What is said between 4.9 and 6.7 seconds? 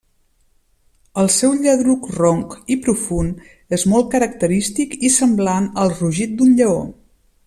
i semblant al rugit del